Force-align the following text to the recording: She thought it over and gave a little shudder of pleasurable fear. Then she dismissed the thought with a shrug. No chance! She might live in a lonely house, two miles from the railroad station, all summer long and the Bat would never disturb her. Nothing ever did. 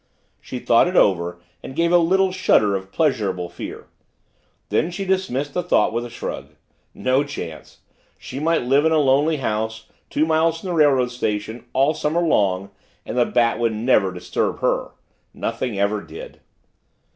She 0.39 0.57
thought 0.57 0.87
it 0.87 0.95
over 0.95 1.39
and 1.61 1.75
gave 1.75 1.91
a 1.91 1.99
little 1.99 2.31
shudder 2.31 2.75
of 2.75 2.91
pleasurable 2.91 3.49
fear. 3.49 3.85
Then 4.69 4.89
she 4.89 5.05
dismissed 5.05 5.53
the 5.53 5.61
thought 5.61 5.93
with 5.93 6.03
a 6.03 6.09
shrug. 6.09 6.55
No 6.95 7.23
chance! 7.23 7.81
She 8.17 8.39
might 8.39 8.63
live 8.63 8.83
in 8.83 8.91
a 8.91 8.97
lonely 8.97 9.37
house, 9.37 9.89
two 10.09 10.25
miles 10.25 10.59
from 10.59 10.69
the 10.69 10.75
railroad 10.75 11.11
station, 11.11 11.65
all 11.71 11.93
summer 11.93 12.21
long 12.21 12.71
and 13.05 13.15
the 13.15 13.25
Bat 13.27 13.59
would 13.59 13.73
never 13.73 14.11
disturb 14.11 14.59
her. 14.61 14.89
Nothing 15.35 15.77
ever 15.77 16.01
did. 16.01 16.39